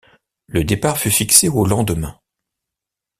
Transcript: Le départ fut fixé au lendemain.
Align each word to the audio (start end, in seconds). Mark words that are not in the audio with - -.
Le 0.47 0.63
départ 0.63 0.97
fut 0.97 1.11
fixé 1.11 1.47
au 1.47 1.63
lendemain. 1.63 2.19